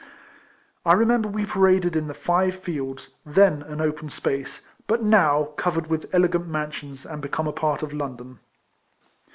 [0.83, 5.91] I remember we paraded in the Five Fields, then an open space, but now covered
[5.91, 8.39] with elegant mansions, and become a part of London.